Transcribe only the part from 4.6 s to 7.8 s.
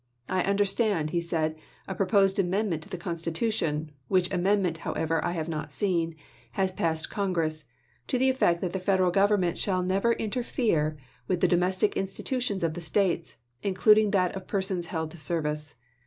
however, I have not seen— has passed Congress,